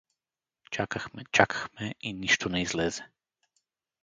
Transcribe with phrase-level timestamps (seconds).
[0.71, 3.07] Чакахме, чакахме и нищо не излезе.